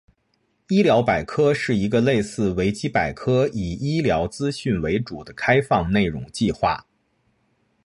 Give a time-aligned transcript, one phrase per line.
[0.67, 6.87] 医疗百科是一个类似维基百科以医疗资讯为主的开放内容计划。